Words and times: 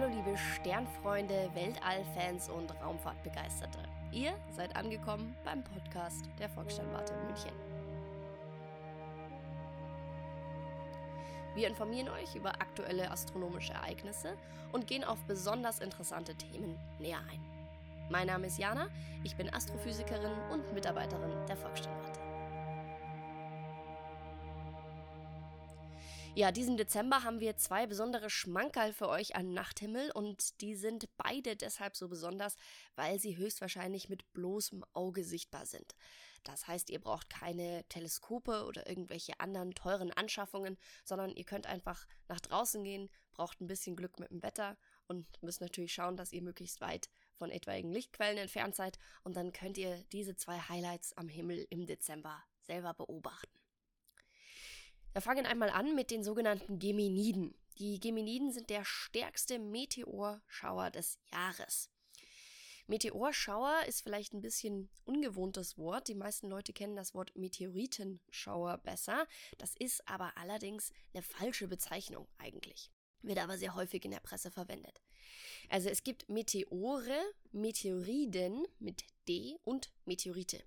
Hallo 0.00 0.14
liebe 0.14 0.34
Sternfreunde, 0.38 1.50
Weltallfans 1.52 2.48
und 2.48 2.72
Raumfahrtbegeisterte. 2.80 3.80
Ihr 4.12 4.32
seid 4.50 4.74
angekommen 4.74 5.36
beim 5.44 5.62
Podcast 5.62 6.24
der 6.38 6.48
Volkssternwarte 6.48 7.12
München. 7.26 7.52
Wir 11.54 11.68
informieren 11.68 12.08
euch 12.08 12.34
über 12.34 12.48
aktuelle 12.62 13.10
astronomische 13.10 13.74
Ereignisse 13.74 14.38
und 14.72 14.86
gehen 14.86 15.04
auf 15.04 15.18
besonders 15.26 15.80
interessante 15.80 16.34
Themen 16.34 16.78
näher 16.98 17.20
ein. 17.30 17.44
Mein 18.08 18.28
Name 18.28 18.46
ist 18.46 18.58
Jana, 18.58 18.88
ich 19.22 19.36
bin 19.36 19.52
Astrophysikerin 19.52 20.32
und 20.50 20.72
Mitarbeiterin 20.72 21.32
der 21.46 21.58
Volkssternwarte. 21.58 22.29
Ja, 26.36 26.52
diesen 26.52 26.76
Dezember 26.76 27.24
haben 27.24 27.40
wir 27.40 27.56
zwei 27.56 27.86
besondere 27.86 28.30
Schmankerl 28.30 28.92
für 28.92 29.08
euch 29.08 29.34
an 29.34 29.52
Nachthimmel 29.52 30.12
und 30.12 30.60
die 30.60 30.76
sind 30.76 31.08
beide 31.16 31.56
deshalb 31.56 31.96
so 31.96 32.08
besonders, 32.08 32.54
weil 32.94 33.18
sie 33.18 33.36
höchstwahrscheinlich 33.36 34.08
mit 34.08 34.32
bloßem 34.32 34.84
Auge 34.92 35.24
sichtbar 35.24 35.66
sind. 35.66 35.96
Das 36.44 36.68
heißt, 36.68 36.88
ihr 36.88 37.00
braucht 37.00 37.28
keine 37.28 37.84
Teleskope 37.88 38.64
oder 38.64 38.88
irgendwelche 38.88 39.38
anderen 39.40 39.74
teuren 39.74 40.12
Anschaffungen, 40.12 40.78
sondern 41.04 41.34
ihr 41.34 41.44
könnt 41.44 41.66
einfach 41.66 42.06
nach 42.28 42.40
draußen 42.40 42.82
gehen, 42.84 43.10
braucht 43.32 43.60
ein 43.60 43.66
bisschen 43.66 43.96
Glück 43.96 44.20
mit 44.20 44.30
dem 44.30 44.42
Wetter 44.42 44.78
und 45.08 45.26
müsst 45.42 45.60
natürlich 45.60 45.92
schauen, 45.92 46.16
dass 46.16 46.32
ihr 46.32 46.42
möglichst 46.42 46.80
weit 46.80 47.10
von 47.34 47.50
etwaigen 47.50 47.90
Lichtquellen 47.90 48.38
entfernt 48.38 48.76
seid 48.76 48.98
und 49.24 49.36
dann 49.36 49.52
könnt 49.52 49.76
ihr 49.76 50.04
diese 50.12 50.36
zwei 50.36 50.58
Highlights 50.58 51.12
am 51.14 51.28
Himmel 51.28 51.66
im 51.70 51.86
Dezember 51.86 52.42
selber 52.62 52.94
beobachten. 52.94 53.59
Wir 55.12 55.20
fangen 55.20 55.44
einmal 55.44 55.70
an 55.70 55.96
mit 55.96 56.12
den 56.12 56.22
sogenannten 56.22 56.78
Geminiden. 56.78 57.54
Die 57.78 57.98
Geminiden 57.98 58.52
sind 58.52 58.70
der 58.70 58.84
stärkste 58.84 59.58
Meteorschauer 59.58 60.90
des 60.90 61.18
Jahres. 61.32 61.90
Meteorschauer 62.86 63.84
ist 63.88 64.02
vielleicht 64.02 64.34
ein 64.34 64.40
bisschen 64.40 64.88
ungewohntes 65.04 65.78
Wort. 65.78 66.06
Die 66.06 66.14
meisten 66.14 66.48
Leute 66.48 66.72
kennen 66.72 66.94
das 66.94 67.12
Wort 67.14 67.34
Meteoritenschauer 67.34 68.78
besser. 68.78 69.26
Das 69.58 69.74
ist 69.76 70.06
aber 70.08 70.36
allerdings 70.36 70.92
eine 71.12 71.22
falsche 71.22 71.66
Bezeichnung 71.66 72.28
eigentlich. 72.38 72.92
Wird 73.22 73.38
aber 73.38 73.58
sehr 73.58 73.74
häufig 73.74 74.04
in 74.04 74.12
der 74.12 74.20
Presse 74.20 74.50
verwendet. 74.50 75.00
Also 75.68 75.88
es 75.88 76.04
gibt 76.04 76.28
Meteore, 76.28 77.20
Meteoriden 77.50 78.64
mit 78.78 79.04
D 79.26 79.56
und 79.64 79.92
Meteorite. 80.04 80.62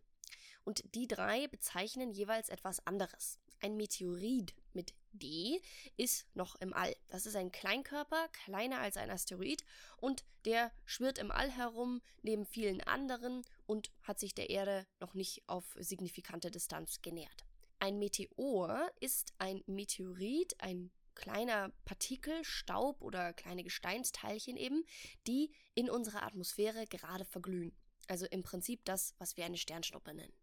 Und 0.66 0.84
die 0.96 1.08
drei 1.08 1.48
bezeichnen 1.48 2.12
jeweils 2.12 2.50
etwas 2.50 2.86
anderes. 2.86 3.40
Ein 3.64 3.78
Meteorit 3.78 4.54
mit 4.74 4.94
D 5.14 5.62
ist 5.96 6.28
noch 6.36 6.56
im 6.56 6.74
All. 6.74 6.94
Das 7.08 7.26
ist 7.26 7.38
ein 7.38 7.50
Kleinkörper, 7.50 8.28
kleiner 8.44 8.80
als 8.80 8.98
ein 8.98 9.10
Asteroid, 9.10 9.64
und 10.02 10.26
der 10.44 10.70
schwirrt 10.84 11.18
im 11.18 11.32
All 11.32 11.50
herum 11.50 12.02
neben 12.24 12.46
vielen 12.46 12.82
anderen 12.82 13.46
und 13.66 13.90
hat 14.02 14.20
sich 14.20 14.36
der 14.36 14.50
Erde 14.50 14.86
noch 15.00 15.14
nicht 15.14 15.48
auf 15.48 15.78
signifikante 15.80 16.52
Distanz 16.52 17.02
genähert. 17.02 17.46
Ein 17.80 18.00
Meteor 18.00 18.92
ist 19.00 19.34
ein 19.38 19.64
Meteorit, 19.66 20.60
ein 20.60 20.92
kleiner 21.16 21.70
Partikel, 21.86 22.44
Staub 22.44 23.02
oder 23.02 23.32
kleine 23.32 23.64
Gesteinsteilchen 23.64 24.58
eben, 24.58 24.84
die 25.26 25.54
in 25.74 25.90
unserer 25.90 26.24
Atmosphäre 26.24 26.86
gerade 26.86 27.24
verglühen. 27.24 27.74
Also 28.10 28.26
im 28.26 28.44
Prinzip 28.44 28.84
das, 28.84 29.16
was 29.20 29.38
wir 29.38 29.46
eine 29.46 29.58
Sternschnuppe 29.58 30.14
nennen. 30.14 30.34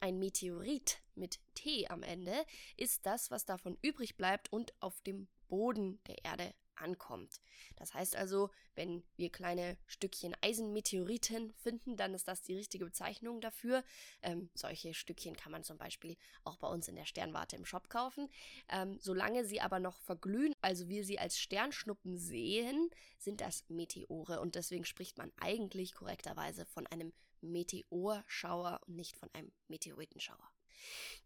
Ein 0.00 0.18
Meteorit 0.18 1.02
mit 1.14 1.40
T 1.54 1.86
am 1.88 2.02
Ende 2.02 2.32
ist 2.78 3.04
das, 3.04 3.30
was 3.30 3.44
davon 3.44 3.76
übrig 3.82 4.16
bleibt 4.16 4.50
und 4.50 4.72
auf 4.80 5.00
dem 5.02 5.28
Boden 5.48 6.00
der 6.06 6.24
Erde 6.24 6.54
ankommt. 6.80 7.40
Das 7.76 7.94
heißt 7.94 8.16
also, 8.16 8.50
wenn 8.74 9.02
wir 9.16 9.30
kleine 9.30 9.76
Stückchen 9.86 10.34
Eisenmeteoriten 10.40 11.52
finden, 11.52 11.96
dann 11.96 12.14
ist 12.14 12.28
das 12.28 12.42
die 12.42 12.54
richtige 12.54 12.84
Bezeichnung 12.84 13.40
dafür. 13.40 13.84
Ähm, 14.22 14.50
solche 14.54 14.94
Stückchen 14.94 15.36
kann 15.36 15.52
man 15.52 15.64
zum 15.64 15.78
Beispiel 15.78 16.16
auch 16.44 16.56
bei 16.56 16.68
uns 16.68 16.88
in 16.88 16.96
der 16.96 17.04
Sternwarte 17.04 17.56
im 17.56 17.64
Shop 17.64 17.88
kaufen. 17.88 18.28
Ähm, 18.68 18.98
solange 19.00 19.44
sie 19.44 19.60
aber 19.60 19.80
noch 19.80 20.00
verglühen, 20.00 20.54
also 20.60 20.88
wir 20.88 21.04
sie 21.04 21.18
als 21.18 21.38
Sternschnuppen 21.38 22.16
sehen, 22.18 22.90
sind 23.18 23.40
das 23.40 23.64
Meteore 23.68 24.40
und 24.40 24.54
deswegen 24.54 24.84
spricht 24.84 25.18
man 25.18 25.32
eigentlich 25.40 25.94
korrekterweise 25.94 26.66
von 26.66 26.86
einem 26.86 27.12
Meteorschauer 27.40 28.80
und 28.86 28.96
nicht 28.96 29.16
von 29.18 29.30
einem 29.32 29.52
Meteoritenschauer. 29.68 30.50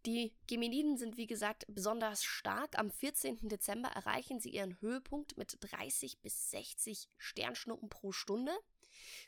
Die 0.05 0.33
Geminiden 0.47 0.97
sind 0.97 1.17
wie 1.17 1.27
gesagt 1.27 1.65
besonders 1.67 2.23
stark. 2.23 2.77
Am 2.77 2.91
14. 2.91 3.47
Dezember 3.47 3.89
erreichen 3.89 4.39
sie 4.39 4.49
ihren 4.49 4.79
Höhepunkt 4.81 5.37
mit 5.37 5.57
30 5.59 6.19
bis 6.21 6.51
60 6.51 7.09
Sternschnuppen 7.17 7.89
pro 7.89 8.11
Stunde. 8.11 8.51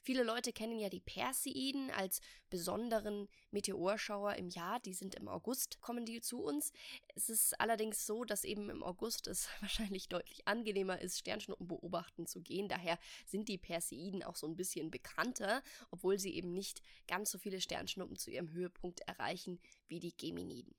Viele 0.01 0.23
Leute 0.23 0.53
kennen 0.53 0.79
ja 0.79 0.89
die 0.89 0.99
Perseiden 0.99 1.91
als 1.91 2.21
besonderen 2.49 3.27
Meteorschauer 3.51 4.35
im 4.35 4.49
Jahr. 4.49 4.79
Die 4.79 4.93
sind 4.93 5.15
im 5.15 5.27
August, 5.27 5.81
kommen 5.81 6.05
die 6.05 6.21
zu 6.21 6.41
uns. 6.41 6.71
Es 7.15 7.29
ist 7.29 7.59
allerdings 7.59 8.05
so, 8.05 8.23
dass 8.23 8.43
eben 8.43 8.69
im 8.69 8.83
August 8.83 9.27
es 9.27 9.49
wahrscheinlich 9.61 10.09
deutlich 10.09 10.47
angenehmer 10.47 11.01
ist, 11.01 11.19
Sternschnuppen 11.19 11.67
beobachten 11.67 12.25
zu 12.25 12.41
gehen. 12.41 12.67
Daher 12.67 12.97
sind 13.25 13.49
die 13.49 13.57
Perseiden 13.57 14.23
auch 14.23 14.35
so 14.35 14.47
ein 14.47 14.55
bisschen 14.55 14.91
bekannter, 14.91 15.63
obwohl 15.91 16.19
sie 16.19 16.33
eben 16.35 16.53
nicht 16.53 16.81
ganz 17.07 17.31
so 17.31 17.37
viele 17.37 17.61
Sternschnuppen 17.61 18.17
zu 18.17 18.31
ihrem 18.31 18.51
Höhepunkt 18.51 19.01
erreichen 19.01 19.59
wie 19.87 19.99
die 19.99 20.15
Geminiden. 20.15 20.75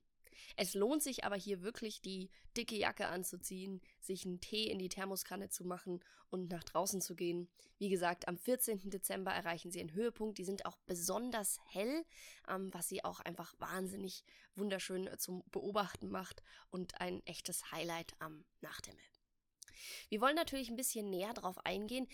Es 0.55 0.73
lohnt 0.73 1.03
sich 1.03 1.23
aber 1.23 1.35
hier 1.35 1.61
wirklich, 1.61 2.01
die 2.01 2.29
dicke 2.57 2.75
Jacke 2.75 3.07
anzuziehen, 3.07 3.81
sich 3.99 4.25
einen 4.25 4.41
Tee 4.41 4.69
in 4.69 4.79
die 4.79 4.89
Thermoskanne 4.89 5.49
zu 5.49 5.65
machen 5.65 6.03
und 6.29 6.51
nach 6.51 6.63
draußen 6.63 7.01
zu 7.01 7.15
gehen. 7.15 7.49
Wie 7.77 7.89
gesagt, 7.89 8.27
am 8.27 8.37
14. 8.37 8.89
Dezember 8.89 9.31
erreichen 9.31 9.71
sie 9.71 9.79
einen 9.79 9.93
Höhepunkt. 9.93 10.37
Die 10.37 10.45
sind 10.45 10.65
auch 10.65 10.77
besonders 10.85 11.59
hell, 11.65 12.05
ähm, 12.47 12.73
was 12.73 12.87
sie 12.87 13.03
auch 13.03 13.19
einfach 13.19 13.53
wahnsinnig 13.59 14.23
wunderschön 14.55 15.09
zum 15.17 15.43
Beobachten 15.51 16.09
macht 16.09 16.43
und 16.69 16.99
ein 17.01 17.25
echtes 17.25 17.71
Highlight 17.71 18.13
am 18.19 18.45
Nachthimmel. 18.61 19.03
Wir 20.09 20.21
wollen 20.21 20.35
natürlich 20.35 20.69
ein 20.69 20.75
bisschen 20.75 21.09
näher 21.09 21.33
darauf 21.33 21.65
eingehen, 21.65 22.07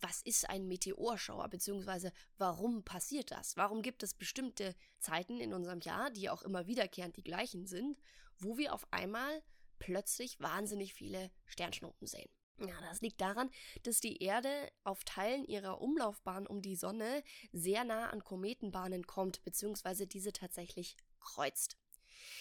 was 0.00 0.22
ist 0.22 0.48
ein 0.48 0.68
Meteorschauer, 0.68 1.48
beziehungsweise 1.48 2.12
warum 2.38 2.84
passiert 2.84 3.30
das? 3.30 3.56
Warum 3.56 3.82
gibt 3.82 4.02
es 4.02 4.14
bestimmte 4.14 4.74
Zeiten 4.98 5.40
in 5.40 5.54
unserem 5.54 5.80
Jahr, 5.80 6.10
die 6.10 6.28
auch 6.28 6.42
immer 6.42 6.66
wiederkehrend 6.66 7.16
die 7.16 7.22
gleichen 7.22 7.66
sind, 7.66 7.98
wo 8.38 8.58
wir 8.58 8.74
auf 8.74 8.86
einmal 8.92 9.42
plötzlich 9.78 10.38
wahnsinnig 10.40 10.94
viele 10.94 11.30
Sternschnuppen 11.46 12.06
sehen? 12.06 12.30
Ja, 12.58 12.74
das 12.88 13.02
liegt 13.02 13.20
daran, 13.20 13.50
dass 13.82 14.00
die 14.00 14.22
Erde 14.22 14.70
auf 14.82 15.04
Teilen 15.04 15.44
ihrer 15.44 15.80
Umlaufbahn 15.80 16.46
um 16.46 16.62
die 16.62 16.76
Sonne 16.76 17.22
sehr 17.52 17.84
nah 17.84 18.08
an 18.08 18.24
Kometenbahnen 18.24 19.06
kommt, 19.06 19.42
beziehungsweise 19.44 20.06
diese 20.06 20.32
tatsächlich 20.32 20.96
kreuzt. 21.20 21.76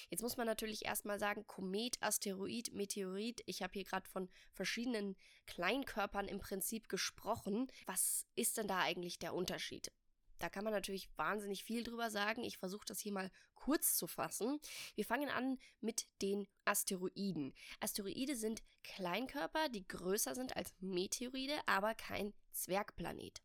Jetzt 0.10 0.22
muss 0.22 0.38
man 0.38 0.48
natürlich 0.48 0.86
erstmal 0.86 1.20
sagen, 1.20 1.46
Komet, 1.48 1.98
Asteroid, 2.02 2.74
Meteorit. 2.74 3.42
Ich 3.46 3.62
habe 3.62 3.74
hier 3.74 3.84
gerade 3.84 4.10
von 4.10 4.30
verschiedenen 4.54 5.16
Kleinkörpern 5.48 6.28
im 6.28 6.40
Prinzip 6.40 6.90
gesprochen. 6.90 7.72
Was 7.86 8.26
ist 8.36 8.58
denn 8.58 8.68
da 8.68 8.80
eigentlich 8.80 9.20
der 9.20 9.34
Unterschied? 9.34 9.92
Da 10.40 10.50
kann 10.50 10.64
man 10.64 10.74
natürlich 10.74 11.10
wahnsinnig 11.18 11.64
viel 11.64 11.84
drüber 11.84 12.10
sagen. 12.12 12.44
Ich 12.44 12.58
versuche 12.58 12.86
das 12.86 13.00
hier 13.00 13.14
mal 13.14 13.32
kurz 13.54 13.96
zu 13.96 14.08
fassen. 14.08 14.60
Wir 14.96 15.06
fangen 15.06 15.30
an 15.30 15.58
mit 15.80 16.08
den 16.22 16.48
Asteroiden. 16.66 17.54
Asteroide 17.80 18.36
sind 18.36 18.62
Kleinkörper, 18.84 19.70
die 19.70 19.88
größer 19.88 20.36
sind 20.36 20.56
als 20.56 20.74
Meteoride, 20.80 21.56
aber 21.66 21.96
kein 21.96 22.34
Zwergplanet. 22.52 23.42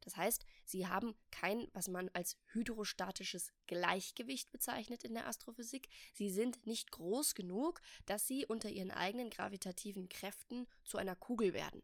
Das 0.00 0.16
heißt, 0.16 0.44
sie 0.64 0.86
haben 0.86 1.14
kein, 1.30 1.68
was 1.72 1.88
man 1.88 2.08
als 2.12 2.36
hydrostatisches 2.52 3.52
Gleichgewicht 3.66 4.50
bezeichnet 4.52 5.04
in 5.04 5.14
der 5.14 5.26
Astrophysik. 5.26 5.88
Sie 6.12 6.30
sind 6.30 6.66
nicht 6.66 6.90
groß 6.90 7.34
genug, 7.34 7.80
dass 8.06 8.26
sie 8.26 8.46
unter 8.46 8.68
ihren 8.68 8.90
eigenen 8.90 9.30
gravitativen 9.30 10.08
Kräften 10.08 10.66
zu 10.84 10.98
einer 10.98 11.16
Kugel 11.16 11.52
werden. 11.52 11.82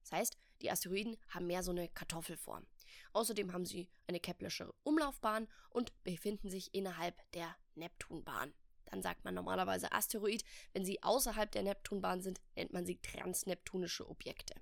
Das 0.00 0.12
heißt, 0.12 0.38
die 0.62 0.70
Asteroiden 0.70 1.16
haben 1.28 1.46
mehr 1.46 1.62
so 1.62 1.70
eine 1.70 1.88
Kartoffelform. 1.88 2.66
Außerdem 3.12 3.52
haben 3.52 3.66
sie 3.66 3.90
eine 4.06 4.20
Keplersche 4.20 4.72
Umlaufbahn 4.82 5.48
und 5.70 5.92
befinden 6.04 6.50
sich 6.50 6.74
innerhalb 6.74 7.14
der 7.32 7.54
Neptunbahn. 7.74 8.52
Dann 8.86 9.02
sagt 9.02 9.24
man 9.24 9.34
normalerweise 9.34 9.92
Asteroid. 9.92 10.42
Wenn 10.72 10.84
sie 10.84 11.02
außerhalb 11.02 11.50
der 11.50 11.62
Neptunbahn 11.62 12.22
sind, 12.22 12.40
nennt 12.56 12.72
man 12.72 12.86
sie 12.86 13.00
transneptunische 13.00 14.08
Objekte. 14.08 14.54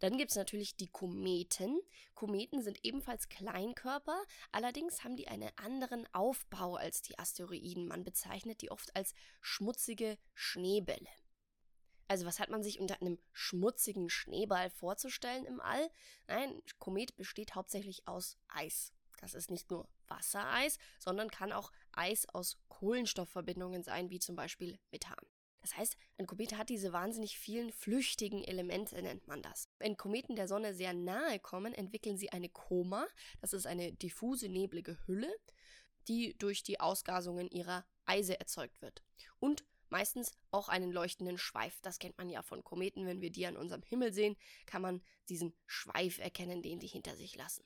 Dann 0.00 0.16
gibt 0.16 0.30
es 0.30 0.36
natürlich 0.36 0.76
die 0.76 0.88
Kometen. 0.88 1.80
Kometen 2.14 2.62
sind 2.62 2.78
ebenfalls 2.84 3.28
Kleinkörper, 3.28 4.20
allerdings 4.52 5.04
haben 5.04 5.16
die 5.16 5.28
einen 5.28 5.50
anderen 5.56 6.06
Aufbau 6.14 6.76
als 6.76 7.02
die 7.02 7.18
Asteroiden. 7.18 7.88
Man 7.88 8.04
bezeichnet 8.04 8.62
die 8.62 8.70
oft 8.70 8.94
als 8.96 9.14
schmutzige 9.40 10.18
Schneebälle. 10.34 11.08
Also 12.08 12.24
was 12.24 12.38
hat 12.38 12.50
man 12.50 12.62
sich 12.62 12.78
unter 12.78 13.00
einem 13.00 13.18
schmutzigen 13.32 14.08
Schneeball 14.08 14.70
vorzustellen 14.70 15.44
im 15.44 15.60
All? 15.60 15.90
Nein, 16.28 16.62
Komet 16.78 17.16
besteht 17.16 17.54
hauptsächlich 17.54 18.06
aus 18.06 18.38
Eis. 18.48 18.92
Das 19.18 19.34
ist 19.34 19.50
nicht 19.50 19.70
nur 19.70 19.88
Wassereis, 20.06 20.78
sondern 20.98 21.30
kann 21.30 21.52
auch 21.52 21.72
Eis 21.92 22.28
aus 22.28 22.58
Kohlenstoffverbindungen 22.68 23.82
sein, 23.82 24.10
wie 24.10 24.20
zum 24.20 24.36
Beispiel 24.36 24.78
Methan. 24.92 25.16
Das 25.66 25.76
heißt, 25.76 25.96
ein 26.16 26.28
Komet 26.28 26.56
hat 26.56 26.68
diese 26.68 26.92
wahnsinnig 26.92 27.40
vielen 27.40 27.72
flüchtigen 27.72 28.44
Elemente, 28.44 29.02
nennt 29.02 29.26
man 29.26 29.42
das. 29.42 29.68
Wenn 29.80 29.96
Kometen 29.96 30.36
der 30.36 30.46
Sonne 30.46 30.74
sehr 30.74 30.94
nahe 30.94 31.40
kommen, 31.40 31.74
entwickeln 31.74 32.16
sie 32.16 32.30
eine 32.30 32.48
Koma. 32.48 33.04
Das 33.40 33.52
ist 33.52 33.66
eine 33.66 33.92
diffuse, 33.92 34.48
neblige 34.48 34.96
Hülle, 35.08 35.34
die 36.06 36.38
durch 36.38 36.62
die 36.62 36.78
Ausgasungen 36.78 37.50
ihrer 37.50 37.84
Eise 38.04 38.38
erzeugt 38.38 38.80
wird. 38.80 39.02
Und 39.40 39.64
meistens 39.88 40.30
auch 40.52 40.68
einen 40.68 40.92
leuchtenden 40.92 41.36
Schweif. 41.36 41.80
Das 41.82 41.98
kennt 41.98 42.16
man 42.16 42.28
ja 42.28 42.42
von 42.42 42.62
Kometen. 42.62 43.04
Wenn 43.04 43.20
wir 43.20 43.32
die 43.32 43.48
an 43.48 43.56
unserem 43.56 43.82
Himmel 43.82 44.12
sehen, 44.12 44.36
kann 44.66 44.82
man 44.82 45.02
diesen 45.28 45.52
Schweif 45.66 46.18
erkennen, 46.18 46.62
den 46.62 46.78
die 46.78 46.86
hinter 46.86 47.16
sich 47.16 47.34
lassen. 47.34 47.64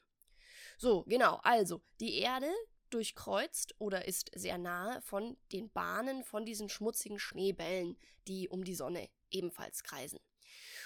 So, 0.78 1.02
genau. 1.02 1.38
Also, 1.42 1.82
die 2.00 2.16
Erde 2.16 2.50
durchkreuzt 2.90 3.74
oder 3.78 4.06
ist 4.06 4.30
sehr 4.34 4.58
nahe 4.58 5.00
von 5.02 5.36
den 5.52 5.70
Bahnen 5.70 6.24
von 6.24 6.44
diesen 6.44 6.68
schmutzigen 6.68 7.18
Schneebällen, 7.18 7.96
die 8.28 8.48
um 8.48 8.64
die 8.64 8.74
Sonne 8.74 9.08
ebenfalls 9.30 9.82
kreisen. 9.82 10.20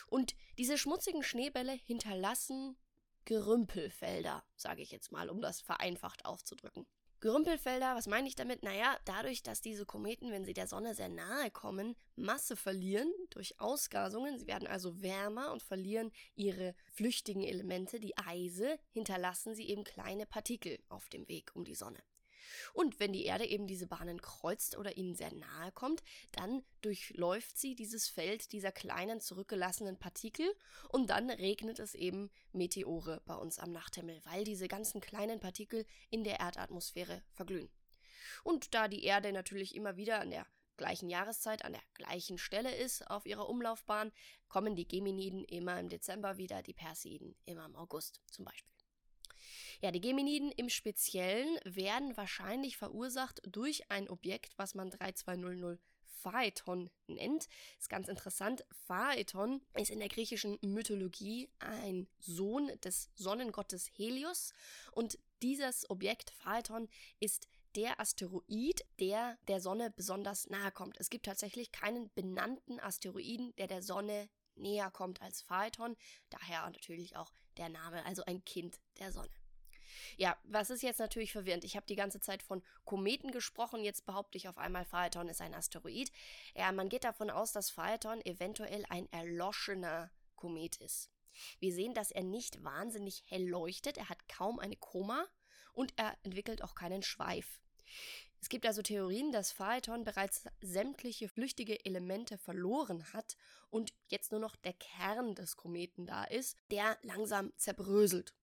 Und 0.07 0.35
diese 0.59 0.79
schmutzigen 0.79 1.23
Schneebälle 1.23 1.73
hinterlassen 1.73 2.77
Gerümpelfelder, 3.25 4.45
sage 4.55 4.83
ich 4.83 4.91
jetzt 4.91 5.11
mal, 5.11 5.31
um 5.31 5.41
das 5.41 5.61
vereinfacht 5.61 6.25
aufzudrücken. 6.25 6.87
Gerümpelfelder, 7.25 7.97
was 7.97 8.07
meine 8.07 8.29
ich 8.29 8.37
damit? 8.37 8.63
Naja, 8.63 8.99
dadurch, 9.07 9.43
dass 9.43 9.63
diese 9.63 9.87
Kometen, 9.87 10.31
wenn 10.31 10.45
sie 10.45 10.53
der 10.53 10.67
Sonne 10.67 10.95
sehr 10.95 11.09
nahe 11.09 11.51
kommen, 11.51 11.97
Masse 12.17 12.55
verlieren 12.55 13.11
durch 13.31 13.59
Ausgasungen, 13.59 14.39
sie 14.39 14.47
werden 14.47 14.69
also 14.69 15.01
wärmer 15.01 15.51
und 15.51 15.63
verlieren 15.63 16.13
ihre 16.35 16.75
flüchtigen 16.93 17.43
Elemente, 17.43 17.99
die 17.99 18.15
Eise, 18.19 18.79
hinterlassen 18.91 19.55
sie 19.55 19.71
eben 19.71 19.85
kleine 19.85 20.27
Partikel 20.27 20.79
auf 20.91 21.09
dem 21.09 21.27
Weg 21.27 21.51
um 21.55 21.65
die 21.65 21.75
Sonne. 21.75 22.03
Und 22.73 23.01
wenn 23.01 23.13
die 23.13 23.25
Erde 23.25 23.47
eben 23.47 23.67
diese 23.67 23.87
Bahnen 23.87 24.21
kreuzt 24.21 24.77
oder 24.77 24.97
ihnen 24.97 25.15
sehr 25.15 25.33
nahe 25.35 25.73
kommt, 25.73 26.03
dann 26.33 26.63
durchläuft 26.81 27.59
sie 27.59 27.75
dieses 27.75 28.09
Feld 28.09 28.53
dieser 28.53 28.73
kleinen 28.73 29.21
zurückgelassenen 29.21 29.99
Partikel 29.99 30.47
und 30.89 31.11
dann 31.11 31.31
regnet 31.31 31.79
es 31.79 31.95
eben 31.95 32.31
Meteore 32.53 33.23
bei 33.27 33.35
uns 33.35 33.59
am 33.59 33.73
Nachthimmel, 33.73 34.21
weil 34.25 34.45
diese 34.45 34.69
ganzen 34.69 35.01
kleinen 35.01 35.41
Partikel 35.41 35.87
in 36.11 36.25
der 36.25 36.41
Erdatmosphäre 36.41 37.23
verglühen. 37.33 37.71
Und 38.43 38.75
da 38.75 38.89
die 38.89 39.05
Erde 39.05 39.33
natürlich 39.33 39.75
immer 39.75 39.97
wieder 39.97 40.21
an 40.21 40.31
der 40.31 40.47
gleichen 40.77 41.09
Jahreszeit 41.09 41.65
an 41.65 41.73
der 41.73 41.83
gleichen 41.95 42.39
Stelle 42.39 42.75
ist 42.75 43.09
auf 43.09 43.27
ihrer 43.27 43.49
Umlaufbahn, 43.49 44.13
kommen 44.49 44.77
die 44.77 44.89
Geminiden 44.89 45.45
immer 45.45 45.79
im 45.79 45.89
Dezember 45.89 46.37
wieder, 46.37 46.63
die 46.63 46.75
Perseiden 46.75 47.37
immer 47.45 47.65
im 47.67 47.77
August 47.77 48.21
zum 48.31 48.45
Beispiel. 48.45 48.74
Ja, 49.81 49.91
die 49.91 50.01
Geminiden 50.01 50.53
im 50.53 50.69
Speziellen 50.69 51.59
werden 51.65 52.17
wahrscheinlich 52.17 52.77
verursacht 52.77 53.41
durch 53.47 53.91
ein 53.91 54.09
Objekt, 54.09 54.53
was 54.57 54.75
man 54.75 54.91
3200 54.91 55.79
Phaeton 56.25 56.91
nennt. 57.07 57.49
Ist 57.79 57.91
ganz 57.91 58.09
interessant. 58.09 58.65
Phaeton 58.87 59.61
ist 59.75 59.91
in 59.91 59.99
der 59.99 60.09
griechischen 60.09 60.59
Mythologie 60.63 61.51
ein 61.59 62.09
Sohn 62.19 62.71
des 62.83 63.11
Sonnengottes 63.15 63.91
Helios 63.95 64.53
und 64.93 65.19
dieses 65.43 65.89
Objekt 65.91 66.31
Phaeton 66.31 66.89
ist 67.21 67.47
der 67.77 68.01
Asteroid, 68.01 68.85
der 69.01 69.37
der 69.49 69.61
Sonne 69.61 69.91
besonders 69.91 70.49
nahe 70.49 70.71
kommt. 70.71 70.99
Es 70.99 71.11
gibt 71.11 71.27
tatsächlich 71.27 71.73
keinen 71.73 72.11
benannten 72.15 72.81
Asteroiden, 72.81 73.55
der 73.57 73.67
der 73.67 73.83
Sonne 73.83 74.31
näher 74.55 74.91
kommt 74.91 75.21
als 75.21 75.43
Phaeton. 75.43 75.97
Daher 76.31 76.71
natürlich 76.71 77.17
auch 77.17 77.33
der 77.57 77.69
Name, 77.69 78.05
also 78.07 78.25
ein 78.25 78.45
Kind 78.45 78.81
der 78.99 79.13
Sonne. 79.13 79.44
Ja, 80.17 80.37
was 80.45 80.71
ist 80.71 80.83
jetzt 80.83 81.01
natürlich 81.01 81.33
verwirrend? 81.33 81.65
Ich 81.65 81.77
habe 81.77 81.87
die 81.87 81.97
ganze 81.97 82.21
Zeit 82.21 82.43
von 82.43 82.63
Kometen 82.85 83.31
gesprochen, 83.31 83.83
jetzt 83.83 84.07
behaupte 84.07 84.39
ich 84.39 84.49
auf 84.49 84.59
einmal, 84.59 84.85
Phaeton 84.85 85.29
ist 85.29 85.41
ein 85.41 85.55
Asteroid. 85.55 86.11
Ja, 86.55 86.73
man 86.73 86.89
geht 86.89 87.05
davon 87.05 87.31
aus, 87.31 87.53
dass 87.53 87.71
Phaeton 87.71 88.25
eventuell 88.25 88.85
ein 88.89 89.11
erloschener 89.13 90.11
Komet 90.37 90.77
ist. 90.77 91.11
Wir 91.59 91.73
sehen, 91.73 91.95
dass 91.95 92.11
er 92.11 92.23
nicht 92.23 92.63
wahnsinnig 92.63 93.25
hell 93.27 93.47
leuchtet, 93.49 93.99
er 93.99 94.09
hat 94.09 94.29
kaum 94.29 94.59
eine 94.59 94.77
Koma 94.77 95.27
und 95.73 95.93
er 95.97 96.17
entwickelt 96.23 96.63
auch 96.63 96.75
keinen 96.75 97.03
Schweif. 97.03 97.61
Es 98.41 98.51
gibt 98.51 98.67
also 98.67 98.83
Theorien, 98.83 99.33
dass 99.33 99.53
Phaeton 99.53 100.05
bereits 100.05 100.45
sämtliche 100.61 101.31
flüchtige 101.31 101.83
Elemente 101.87 102.37
verloren 102.37 103.11
hat 103.15 103.39
und 103.71 103.95
jetzt 104.09 104.33
nur 104.33 104.41
noch 104.41 104.55
der 104.55 104.75
Kern 104.75 105.35
des 105.35 105.57
Kometen 105.57 106.05
da 106.05 106.25
ist, 106.25 106.59
der 106.71 106.99
langsam 107.03 107.55
zerbröselt. 107.57 108.35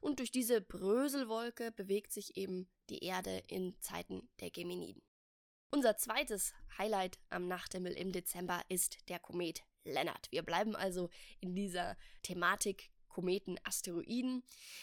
Und 0.00 0.18
durch 0.18 0.30
diese 0.30 0.60
Bröselwolke 0.60 1.72
bewegt 1.72 2.12
sich 2.12 2.36
eben 2.36 2.68
die 2.90 3.04
Erde 3.04 3.42
in 3.48 3.80
Zeiten 3.80 4.28
der 4.40 4.50
Geminiden. 4.50 5.02
Unser 5.70 5.96
zweites 5.96 6.52
Highlight 6.78 7.18
am 7.30 7.48
Nachthimmel 7.48 7.92
im 7.94 8.12
Dezember 8.12 8.62
ist 8.68 9.08
der 9.08 9.18
Komet 9.18 9.62
Lennart. 9.84 10.30
Wir 10.30 10.42
bleiben 10.42 10.76
also 10.76 11.10
in 11.40 11.54
dieser 11.54 11.96
Thematik 12.22 12.90
Kometen, 13.08 13.58
Asteroiden. 13.64 14.42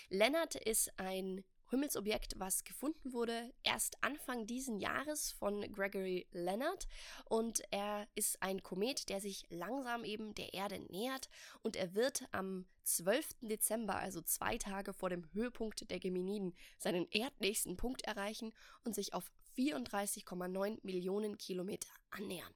Lennart 0.10 0.56
ist 0.56 0.98
ein 0.98 1.44
Himmelsobjekt, 1.72 2.38
was 2.38 2.66
gefunden 2.66 3.14
wurde 3.14 3.54
erst 3.64 4.04
Anfang 4.04 4.46
diesen 4.46 4.82
Jahres 4.82 5.32
von 5.32 5.62
Gregory 5.72 6.28
Leonard 6.34 6.86
und 7.30 7.62
er 7.72 8.10
ist 8.14 8.44
ein 8.44 8.62
Komet, 8.62 9.08
der 9.08 9.22
sich 9.22 9.46
langsam 9.50 10.04
eben 10.04 10.36
der 10.36 10.54
Erde 10.54 10.80
nähert 10.90 11.30
und 11.62 11.78
er 11.78 11.96
wird 11.96 12.28
am 12.34 12.66
12. 12.84 13.38
Dezember, 13.40 13.96
also 13.96 14.22
zwei 14.22 14.58
Tage 14.58 14.92
vor 14.92 15.10
dem 15.10 15.32
Höhepunkt 15.32 15.90
der 15.90 16.02
Geminiden, 16.02 16.54
seinen 16.78 17.10
erdnächsten 17.10 17.78
Punkt 17.78 18.02
erreichen 18.02 18.52
und 18.84 18.94
sich 18.94 19.14
auf 19.14 19.32
34,9 19.56 20.80
Millionen 20.84 21.38
Kilometer 21.38 21.90
annähern. 22.10 22.54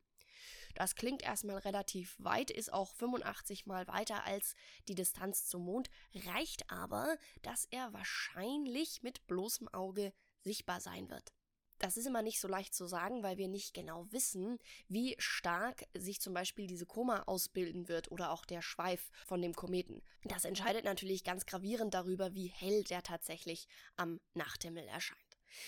Das 0.76 0.96
klingt 0.96 1.24
erstmal 1.24 1.58
relativ 1.58 2.16
weit, 2.20 2.52
ist 2.52 2.72
auch 2.72 2.94
85 2.94 3.66
mal 3.66 3.88
weiter 3.88 4.26
als 4.26 4.56
die 4.88 4.96
Distanz 4.96 5.48
zum 5.48 5.64
Mond, 5.64 5.90
reicht 6.14 6.70
aber, 6.70 7.18
dass 7.42 7.66
er 7.72 7.94
wahrscheinlich 7.94 9.02
mit 9.02 9.26
bloßem 9.26 9.70
Auge 9.70 10.14
sichtbar 10.44 10.82
sein 10.82 11.10
wird. 11.10 11.34
Das 11.80 11.98
ist 11.98 12.06
immer 12.06 12.22
nicht 12.22 12.40
so 12.40 12.48
leicht 12.48 12.74
zu 12.74 12.86
sagen, 12.86 13.22
weil 13.22 13.38
wir 13.38 13.48
nicht 13.48 13.74
genau 13.74 14.10
wissen, 14.12 14.60
wie 14.88 15.16
stark 15.18 15.86
sich 15.94 16.22
zum 16.22 16.34
Beispiel 16.34 16.68
diese 16.68 16.86
Koma 16.86 17.24
ausbilden 17.24 17.90
wird 17.90 18.12
oder 18.12 18.32
auch 18.32 18.46
der 18.46 18.62
Schweif 18.62 19.12
von 19.26 19.42
dem 19.42 19.54
Kometen. 19.54 20.02
Das 20.24 20.46
entscheidet 20.46 20.86
natürlich 20.86 21.24
ganz 21.24 21.46
gravierend 21.46 21.94
darüber, 21.94 22.34
wie 22.34 22.48
hell 22.48 22.84
der 22.86 23.04
tatsächlich 23.04 23.68
am 23.98 24.22
Nachthimmel 24.34 24.88
erscheint. 24.88 25.25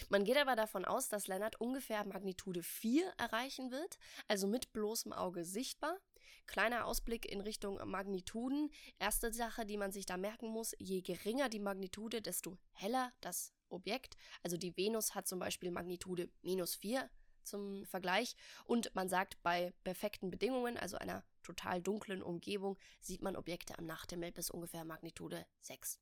Man 0.10 0.24
geht 0.24 0.38
aber 0.38 0.56
davon 0.56 0.86
aus, 0.86 1.10
dass 1.10 1.28
Lennart 1.28 1.60
ungefähr 1.60 2.04
Magnitude 2.06 2.64
4 2.64 3.14
erreichen 3.18 3.72
wird, 3.72 3.98
also 4.28 4.48
mit 4.48 4.74
bloßem 4.74 5.14
Auge 5.14 5.46
sichtbar. 5.46 5.98
Kleiner 6.46 6.86
Ausblick 6.86 7.26
in 7.26 7.42
Richtung 7.42 7.78
Magnituden. 7.90 8.72
Erste 9.00 9.34
Sache, 9.34 9.66
die 9.66 9.78
man 9.78 9.92
sich 9.92 10.06
da 10.06 10.18
merken 10.18 10.48
muss, 10.48 10.74
je 10.80 11.02
geringer 11.02 11.50
die 11.50 11.60
Magnitude, 11.60 12.22
desto 12.22 12.58
heller 12.72 13.12
das 13.22 13.54
Objekt. 13.70 14.16
Also 14.44 14.58
die 14.58 14.76
Venus 14.78 15.14
hat 15.14 15.28
zum 15.28 15.40
Beispiel 15.40 15.72
Magnitude 15.72 16.30
minus 16.42 16.76
4 16.76 17.10
zum 17.44 17.86
Vergleich. 17.86 18.36
Und 18.66 18.94
man 18.96 19.10
sagt, 19.10 19.42
bei 19.44 19.74
perfekten 19.84 20.30
Bedingungen, 20.30 20.78
also 20.78 20.98
einer 20.98 21.24
total 21.44 21.82
dunklen 21.82 22.22
Umgebung, 22.22 22.78
sieht 23.00 23.22
man 23.22 23.36
Objekte 23.36 23.78
am 23.78 23.86
Nachthimmel 23.86 24.32
bis 24.32 24.50
ungefähr 24.50 24.86
Magnitude 24.86 25.46
6. 25.62 26.00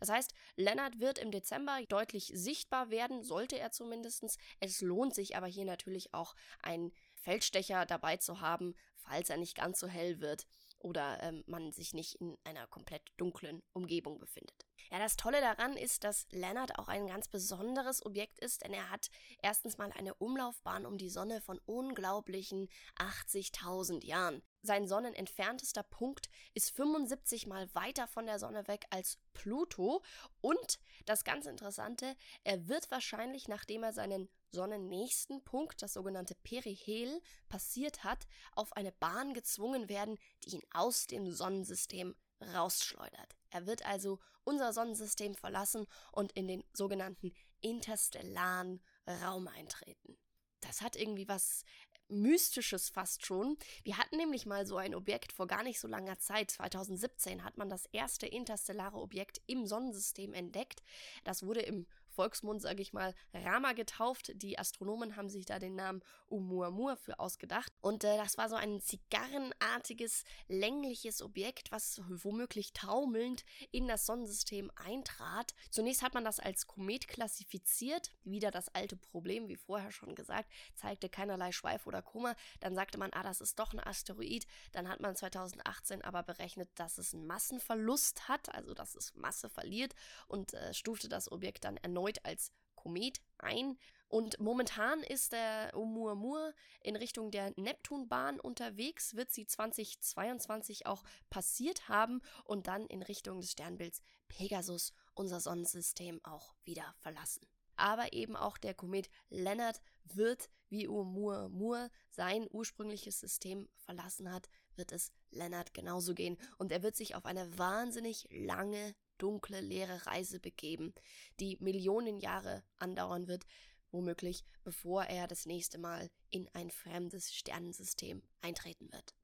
Das 0.00 0.08
heißt, 0.08 0.32
Lennart 0.56 1.00
wird 1.00 1.18
im 1.18 1.30
Dezember 1.30 1.78
deutlich 1.88 2.30
sichtbar 2.34 2.90
werden, 2.90 3.22
sollte 3.22 3.58
er 3.58 3.72
zumindest. 3.72 4.38
Es 4.60 4.80
lohnt 4.80 5.14
sich 5.14 5.36
aber 5.36 5.46
hier 5.46 5.64
natürlich 5.64 6.14
auch 6.14 6.34
einen 6.62 6.92
Feldstecher 7.14 7.86
dabei 7.86 8.16
zu 8.16 8.40
haben, 8.40 8.74
falls 8.96 9.30
er 9.30 9.36
nicht 9.36 9.56
ganz 9.56 9.78
so 9.80 9.86
hell 9.86 10.20
wird 10.20 10.46
oder 10.78 11.22
ähm, 11.22 11.44
man 11.46 11.72
sich 11.72 11.94
nicht 11.94 12.16
in 12.16 12.36
einer 12.44 12.66
komplett 12.66 13.02
dunklen 13.16 13.62
Umgebung 13.72 14.18
befindet. 14.18 14.66
Ja, 14.90 14.98
das 14.98 15.16
Tolle 15.16 15.40
daran 15.40 15.76
ist, 15.76 16.04
dass 16.04 16.26
Leonard 16.30 16.78
auch 16.78 16.88
ein 16.88 17.08
ganz 17.08 17.28
besonderes 17.28 18.04
Objekt 18.04 18.38
ist, 18.38 18.62
denn 18.62 18.72
er 18.72 18.90
hat 18.90 19.10
erstens 19.42 19.78
mal 19.78 19.90
eine 19.92 20.14
Umlaufbahn 20.14 20.86
um 20.86 20.96
die 20.96 21.10
Sonne 21.10 21.40
von 21.40 21.58
unglaublichen 21.66 22.68
80.000 22.98 24.04
Jahren. 24.04 24.42
Sein 24.62 24.86
sonnenentferntester 24.86 25.82
Punkt 25.82 26.28
ist 26.54 26.74
75 26.76 27.46
mal 27.46 27.72
weiter 27.74 28.06
von 28.06 28.26
der 28.26 28.38
Sonne 28.38 28.66
weg 28.68 28.86
als 28.90 29.18
Pluto 29.32 30.02
und 30.40 30.78
das 31.04 31.24
ganz 31.24 31.46
Interessante, 31.46 32.16
er 32.44 32.68
wird 32.68 32.90
wahrscheinlich, 32.90 33.48
nachdem 33.48 33.82
er 33.82 33.92
seinen 33.92 34.28
sonnennächsten 34.50 35.42
Punkt, 35.44 35.82
das 35.82 35.94
sogenannte 35.94 36.34
Perihel, 36.34 37.20
passiert 37.48 38.04
hat, 38.04 38.26
auf 38.52 38.72
eine 38.72 38.92
Bahn 38.92 39.34
gezwungen 39.34 39.88
werden, 39.88 40.18
die 40.44 40.56
ihn 40.56 40.62
aus 40.72 41.06
dem 41.06 41.30
Sonnensystem 41.30 42.14
rausschleudert. 42.54 43.36
Er 43.50 43.66
wird 43.66 43.84
also 43.86 44.18
unser 44.44 44.72
Sonnensystem 44.72 45.34
verlassen 45.34 45.86
und 46.12 46.32
in 46.32 46.48
den 46.48 46.64
sogenannten 46.72 47.32
interstellaren 47.60 48.82
Raum 49.22 49.48
eintreten. 49.48 50.16
Das 50.60 50.80
hat 50.80 50.96
irgendwie 50.96 51.28
was 51.28 51.64
Mystisches 52.08 52.88
fast 52.88 53.26
schon. 53.26 53.56
Wir 53.82 53.98
hatten 53.98 54.16
nämlich 54.16 54.46
mal 54.46 54.64
so 54.64 54.76
ein 54.76 54.94
Objekt 54.94 55.32
vor 55.32 55.48
gar 55.48 55.64
nicht 55.64 55.80
so 55.80 55.88
langer 55.88 56.18
Zeit. 56.18 56.52
2017 56.52 57.42
hat 57.42 57.56
man 57.56 57.68
das 57.68 57.86
erste 57.86 58.26
interstellare 58.26 58.98
Objekt 58.98 59.40
im 59.46 59.66
Sonnensystem 59.66 60.32
entdeckt. 60.32 60.82
Das 61.24 61.42
wurde 61.42 61.62
im 61.62 61.86
Volksmund, 62.16 62.62
sage 62.62 62.82
ich 62.82 62.92
mal, 62.92 63.14
Rama 63.34 63.74
getauft. 63.74 64.32
Die 64.34 64.58
Astronomen 64.58 65.16
haben 65.16 65.28
sich 65.28 65.44
da 65.44 65.58
den 65.58 65.76
Namen 65.76 66.02
Oumuamua 66.30 66.96
für 66.96 67.20
ausgedacht. 67.20 67.72
Und 67.80 68.04
äh, 68.04 68.16
das 68.16 68.38
war 68.38 68.48
so 68.48 68.56
ein 68.56 68.80
zigarrenartiges, 68.80 70.24
längliches 70.48 71.22
Objekt, 71.22 71.70
was 71.70 72.00
womöglich 72.08 72.72
taumelnd 72.72 73.44
in 73.70 73.86
das 73.86 74.06
Sonnensystem 74.06 74.72
eintrat. 74.76 75.54
Zunächst 75.70 76.02
hat 76.02 76.14
man 76.14 76.24
das 76.24 76.40
als 76.40 76.66
Komet 76.66 77.06
klassifiziert. 77.06 78.12
Wieder 78.24 78.50
das 78.50 78.74
alte 78.74 78.96
Problem, 78.96 79.48
wie 79.48 79.56
vorher 79.56 79.92
schon 79.92 80.14
gesagt, 80.14 80.50
zeigte 80.74 81.08
keinerlei 81.08 81.52
Schweif 81.52 81.86
oder 81.86 82.02
Kummer. 82.02 82.34
Dann 82.60 82.74
sagte 82.74 82.98
man, 82.98 83.12
ah, 83.12 83.22
das 83.22 83.40
ist 83.40 83.58
doch 83.58 83.72
ein 83.72 83.80
Asteroid. 83.80 84.46
Dann 84.72 84.88
hat 84.88 85.00
man 85.00 85.14
2018 85.14 86.02
aber 86.02 86.22
berechnet, 86.22 86.70
dass 86.76 86.98
es 86.98 87.12
einen 87.14 87.26
Massenverlust 87.26 88.28
hat, 88.28 88.54
also 88.54 88.72
dass 88.72 88.94
es 88.94 89.14
Masse 89.14 89.50
verliert 89.50 89.94
und 90.28 90.54
äh, 90.54 90.72
stufte 90.72 91.08
das 91.08 91.30
Objekt 91.30 91.64
dann 91.64 91.76
erneut 91.76 92.05
als 92.24 92.52
Komet 92.74 93.20
ein. 93.38 93.76
Und 94.08 94.38
momentan 94.38 95.02
ist 95.02 95.32
der 95.32 95.72
Oumuamua 95.74 96.52
in 96.80 96.94
Richtung 96.94 97.32
der 97.32 97.52
Neptunbahn 97.56 98.38
unterwegs, 98.38 99.16
wird 99.16 99.32
sie 99.32 99.46
2022 99.46 100.86
auch 100.86 101.02
passiert 101.28 101.88
haben 101.88 102.22
und 102.44 102.68
dann 102.68 102.86
in 102.86 103.02
Richtung 103.02 103.40
des 103.40 103.52
Sternbilds 103.52 104.02
Pegasus 104.28 104.92
unser 105.14 105.40
Sonnensystem 105.40 106.20
auch 106.22 106.54
wieder 106.64 106.94
verlassen. 106.98 107.44
Aber 107.74 108.12
eben 108.12 108.36
auch 108.36 108.56
der 108.56 108.74
Komet 108.74 109.10
Leonard 109.28 109.80
wird, 110.04 110.48
wie 110.68 110.88
Oumuamua 110.88 111.90
sein 112.10 112.46
ursprüngliches 112.50 113.20
System 113.20 113.68
verlassen 113.74 114.32
hat, 114.32 114.48
wird 114.76 114.92
es 114.92 115.10
Leonard 115.30 115.74
genauso 115.74 116.14
gehen 116.14 116.38
und 116.58 116.70
er 116.70 116.82
wird 116.82 116.96
sich 116.96 117.16
auf 117.16 117.26
eine 117.26 117.58
wahnsinnig 117.58 118.28
lange 118.30 118.94
dunkle, 119.18 119.60
leere 119.60 120.06
Reise 120.06 120.40
begeben, 120.40 120.94
die 121.40 121.56
Millionen 121.60 122.18
Jahre 122.18 122.62
andauern 122.78 123.28
wird, 123.28 123.44
womöglich 123.90 124.44
bevor 124.62 125.04
er 125.04 125.26
das 125.26 125.46
nächste 125.46 125.78
Mal 125.78 126.10
in 126.30 126.48
ein 126.52 126.70
fremdes 126.70 127.34
Sternensystem 127.34 128.22
eintreten 128.40 128.92
wird. 128.92 129.14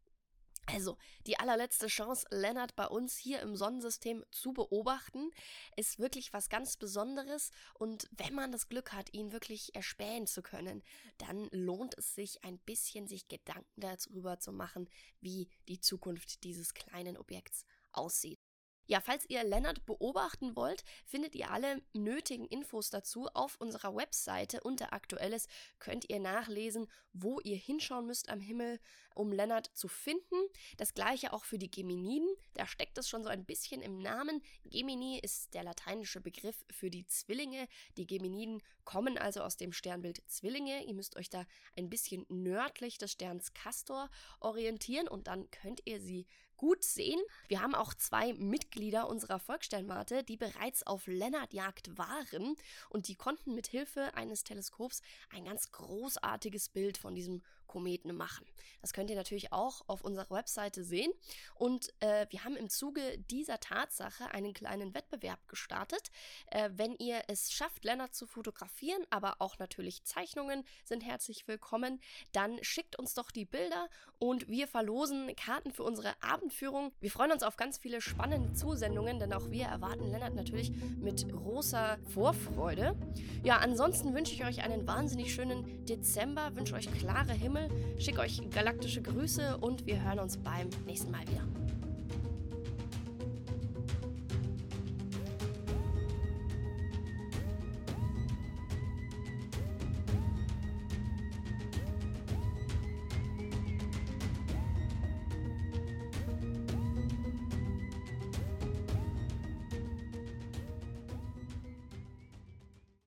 Also, 0.67 0.97
die 1.27 1.39
allerletzte 1.39 1.89
Chance, 1.89 2.27
Leonard 2.31 2.77
bei 2.77 2.87
uns 2.87 3.17
hier 3.17 3.41
im 3.41 3.57
Sonnensystem 3.57 4.25
zu 4.31 4.53
beobachten, 4.53 5.31
ist 5.77 5.99
wirklich 5.99 6.33
was 6.33 6.49
ganz 6.49 6.77
Besonderes. 6.77 7.51
Und 7.75 8.09
wenn 8.13 8.35
man 8.35 8.53
das 8.53 8.69
Glück 8.69 8.93
hat, 8.93 9.13
ihn 9.13 9.33
wirklich 9.33 9.75
erspähen 9.75 10.27
zu 10.27 10.41
können, 10.41 10.83
dann 11.19 11.49
lohnt 11.51 11.99
es 11.99 12.15
sich 12.15 12.45
ein 12.45 12.59
bisschen, 12.61 13.09
sich 13.09 13.27
Gedanken 13.27 13.81
darüber 13.81 14.39
zu 14.39 14.53
machen, 14.53 14.89
wie 15.21 15.49
die 15.69 15.81
Zukunft 15.81 16.45
dieses 16.45 16.75
kleinen 16.75 17.17
Objekts 17.17 17.65
aussieht. 17.91 18.41
Ja, 18.87 19.01
falls 19.01 19.25
ihr 19.29 19.45
Lennart 19.45 19.87
beobachten 19.87 20.57
wollt, 20.57 20.85
findet 21.05 21.35
ihr 21.35 21.51
alle 21.51 21.83
nötigen 21.93 22.47
Infos 22.47 22.91
dazu 22.91 23.29
auf 23.29 23.57
unserer 23.61 23.95
Webseite. 23.95 24.61
Unter 24.63 24.93
Aktuelles 24.93 25.47
könnt 25.79 26.11
ihr 26.11 26.19
nachlesen, 26.19 26.89
wo 27.13 27.41
ihr 27.41 27.57
hinschauen 27.57 28.07
müsst 28.07 28.29
am 28.29 28.41
Himmel, 28.41 28.81
um 29.15 29.31
Lennart 29.31 29.71
zu 29.75 29.87
finden. 29.87 30.37
Das 30.79 30.95
gleiche 30.95 31.33
auch 31.33 31.45
für 31.45 31.59
die 31.59 31.71
Geminiden. 31.71 32.29
Da 32.55 32.67
steckt 32.67 32.99
es 32.99 33.09
schon 33.09 33.23
so 33.23 33.29
ein 33.29 33.45
bisschen 33.45 33.83
im 33.83 33.99
Namen. 33.99 34.43
Gemini 34.65 35.21
ist 35.21 35.55
der 35.55 35.63
lateinische 35.63 36.21
Begriff 36.21 36.65
für 36.71 36.91
die 36.91 37.07
Zwillinge. 37.07 37.69
Die 37.97 38.07
Geminiden 38.07 38.63
kommen 38.85 39.17
also 39.17 39.43
aus 39.43 39.57
dem 39.57 39.73
Sternbild 39.73 40.23
Zwillinge. 40.27 40.85
Ihr 40.85 40.95
müsst 40.95 41.17
euch 41.17 41.31
da 41.31 41.47
ein 41.77 41.89
bisschen 41.89 42.27
nördlich 42.29 42.99
des 42.99 43.13
Sterns 43.13 43.55
Castor 43.55 44.11
orientieren 44.41 45.07
und 45.07 45.29
dann 45.29 45.51
könnt 45.51 45.83
ihr 45.85 46.01
sie 46.01 46.27
gut 46.63 46.85
sehen. 46.85 47.21
Wir 47.49 47.61
haben 47.61 47.75
auch 47.75 47.93
zwei 47.93 48.35
Mitglieder 48.35 49.09
unserer 49.09 49.41
Volkssternwarte, 49.41 50.23
die 50.23 50.37
bereits 50.37 50.87
auf 50.87 51.09
Lennartjagd 51.09 51.99
waren 51.99 52.55
und 52.89 53.09
die 53.09 53.17
konnten 53.17 53.57
mit 53.57 53.67
Hilfe 53.67 54.15
eines 54.15 54.45
Teleskops 54.45 55.03
ein 55.31 55.45
ganz 55.45 55.73
großartiges 55.73 56.69
Bild 56.69 56.99
von 56.99 57.17
diesem 57.17 57.43
Kometen 57.73 58.15
machen. 58.15 58.45
Das 58.83 58.93
könnt 58.93 59.09
ihr 59.09 59.17
natürlich 59.17 59.51
auch 59.51 59.83
auf 59.87 60.05
unserer 60.05 60.29
Webseite 60.29 60.85
sehen. 60.85 61.11
Und 61.55 61.89
äh, 62.01 62.27
wir 62.29 62.45
haben 62.45 62.55
im 62.55 62.69
Zuge 62.69 63.19
dieser 63.31 63.61
Tatsache 63.61 64.31
einen 64.31 64.53
kleinen 64.53 64.95
Wettbewerb 64.95 65.49
gestartet. 65.49 66.11
Äh, 66.51 66.69
wenn 66.75 66.95
ihr 66.97 67.23
es 67.29 67.51
schafft, 67.51 67.85
Lennart 67.85 68.15
zu 68.15 68.27
fotografieren, 68.27 69.07
aber 69.09 69.37
auch 69.39 69.59
natürlich 69.59 70.05
Zeichnungen 70.05 70.65
sind 70.85 71.03
herzlich 71.03 71.49
willkommen, 71.49 72.01
dann 72.33 72.63
schickt 72.63 72.99
uns 72.99 73.15
doch 73.15 73.31
die 73.31 73.47
Bilder 73.47 73.89
und 74.19 74.49
wir 74.49 74.69
verlosen 74.69 75.35
Karten 75.35 75.73
für 75.73 75.85
unsere 75.85 76.13
Abendführung. 76.23 76.93
Wir 77.01 77.11
freuen 77.11 77.33
uns 77.33 77.43
auf 77.43 77.57
ganz 77.57 77.79
viele 77.79 78.03
spannende 78.03 78.53
Zusendungen, 78.53 79.19
denn 79.19 79.33
auch 79.33 79.51
wir 79.51 79.65
erwarten 79.65 80.11
Lennart 80.11 80.35
natürlich 80.35 80.73
mit 80.99 81.27
großer 81.33 81.99
Vorfreude. 82.13 82.97
Ja, 83.43 83.59
ansonsten 83.59 84.15
wünsche 84.15 84.35
ich 84.35 84.45
euch 84.45 84.63
einen 84.63 84.87
wahnsinnig 84.87 85.33
schönen 85.33 85.87
Dezember, 85.87 86.55
wünsche 86.55 86.75
euch 86.75 86.93
klare 86.93 87.33
Himmel, 87.33 87.62
schicke 87.99 88.21
euch 88.21 88.41
galaktische 88.51 89.03
Grüße 89.03 89.57
und 89.59 89.87
wir 89.87 90.03
hören 90.03 90.19
uns 90.19 90.37
beim 90.37 90.69
nächsten 90.87 91.11
Mal 91.11 91.23
wieder. 91.23 91.43